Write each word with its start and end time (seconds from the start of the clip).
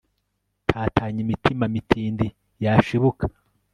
tatanya 0.69 1.19
imitima 1.25 1.65
mitindi 1.73 2.27
yashibuka 2.63 3.23